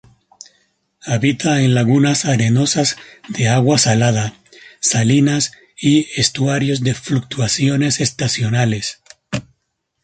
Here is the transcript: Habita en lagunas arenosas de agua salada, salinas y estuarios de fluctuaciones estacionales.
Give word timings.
Habita 1.03 1.61
en 1.61 1.75
lagunas 1.75 2.25
arenosas 2.25 2.97
de 3.29 3.49
agua 3.49 3.77
salada, 3.77 4.33
salinas 4.79 5.51
y 5.79 6.07
estuarios 6.19 6.81
de 6.81 6.95
fluctuaciones 6.95 7.99
estacionales. 8.01 8.99